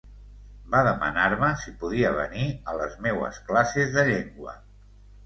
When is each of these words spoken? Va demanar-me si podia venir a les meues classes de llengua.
Va 0.75 0.79
demanar-me 0.85 1.49
si 1.63 1.73
podia 1.83 2.11
venir 2.19 2.45
a 2.73 2.75
les 2.79 2.97
meues 3.09 3.39
classes 3.51 3.93
de 3.99 4.07
llengua. 4.09 4.57